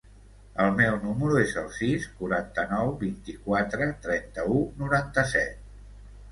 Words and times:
El 0.63 0.71
meu 0.77 0.95
número 1.03 1.37
es 1.41 1.53
el 1.63 1.67
sis, 1.75 2.07
quaranta-nou, 2.23 2.91
vint-i-quatre, 3.03 3.93
trenta-u, 4.09 4.61
noranta-set. 4.83 5.65